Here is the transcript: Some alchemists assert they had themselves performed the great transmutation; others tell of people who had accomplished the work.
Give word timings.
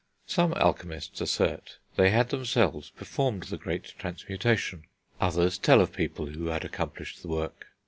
Some 0.25 0.53
alchemists 0.55 1.21
assert 1.21 1.77
they 1.95 2.09
had 2.09 2.29
themselves 2.29 2.89
performed 2.89 3.43
the 3.43 3.57
great 3.59 3.93
transmutation; 3.99 4.85
others 5.19 5.59
tell 5.59 5.79
of 5.79 5.93
people 5.93 6.25
who 6.25 6.47
had 6.47 6.65
accomplished 6.65 7.21
the 7.21 7.27
work. 7.27 7.67